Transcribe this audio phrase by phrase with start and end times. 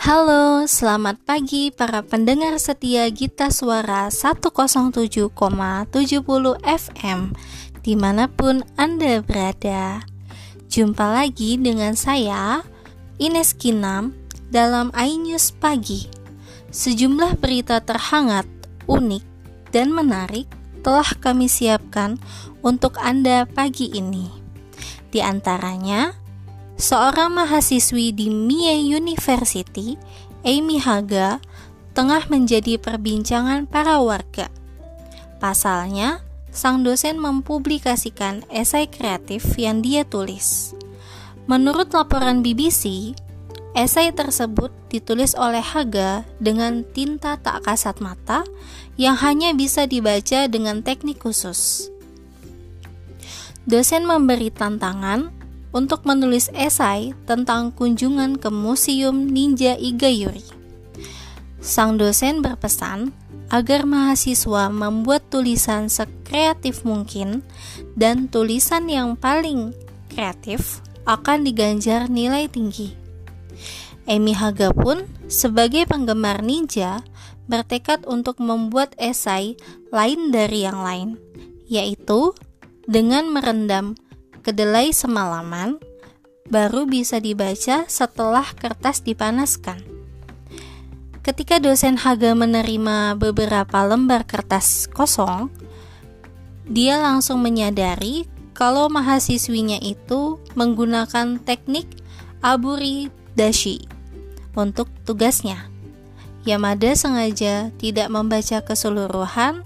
[0.00, 5.28] Halo, selamat pagi para pendengar setia Gita Suara 107,70
[6.64, 7.36] FM
[7.84, 10.00] Di mana pun Anda berada.
[10.72, 12.64] Jumpa lagi dengan saya,
[13.20, 14.16] Ines Kinam,
[14.48, 16.08] dalam iNews Pagi.
[16.72, 18.48] Sejumlah berita terhangat,
[18.88, 19.24] unik,
[19.68, 20.48] dan menarik
[20.80, 22.16] telah kami siapkan
[22.64, 24.32] untuk Anda pagi ini.
[25.12, 26.16] Di antaranya,
[26.80, 30.00] seorang mahasiswi di Mie University,
[30.48, 31.38] Amy Haga,
[31.92, 34.48] tengah menjadi perbincangan para warga.
[35.36, 40.72] Pasalnya, sang dosen mempublikasikan esai kreatif yang dia tulis.
[41.44, 43.12] Menurut laporan BBC,
[43.76, 48.42] esai tersebut ditulis oleh Haga dengan tinta tak kasat mata
[48.96, 51.92] yang hanya bisa dibaca dengan teknik khusus.
[53.68, 55.39] Dosen memberi tantangan
[55.70, 60.42] untuk menulis esai tentang kunjungan ke Museum Ninja Igayuri.
[61.60, 63.12] Sang dosen berpesan
[63.50, 67.42] agar mahasiswa membuat tulisan sekreatif mungkin
[67.98, 69.74] dan tulisan yang paling
[70.10, 72.94] kreatif akan diganjar nilai tinggi.
[74.10, 77.02] Amy Haga pun sebagai penggemar ninja
[77.50, 79.58] bertekad untuk membuat esai
[79.90, 81.08] lain dari yang lain,
[81.66, 82.34] yaitu
[82.86, 83.98] dengan merendam
[84.40, 85.76] kedelai semalaman
[86.50, 89.80] baru bisa dibaca setelah kertas dipanaskan.
[91.20, 95.52] Ketika dosen Haga menerima beberapa lembar kertas kosong,
[96.66, 98.24] dia langsung menyadari
[98.56, 101.86] kalau mahasiswinya itu menggunakan teknik
[102.40, 103.84] aburi dashi
[104.56, 105.68] untuk tugasnya.
[106.48, 109.60] Yamada sengaja tidak membaca keseluruhan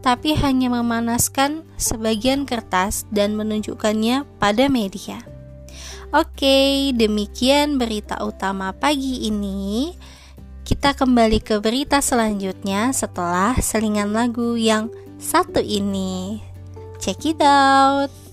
[0.00, 5.22] tapi hanya memanaskan sebagian kertas dan menunjukkannya pada media.
[6.08, 9.92] Oke, demikian berita utama pagi ini.
[10.64, 14.88] Kita kembali ke berita selanjutnya setelah selingan lagu yang
[15.20, 16.40] satu ini.
[17.00, 18.27] Check it out.